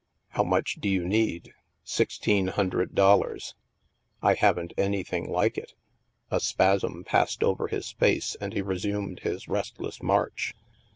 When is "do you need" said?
0.81-1.53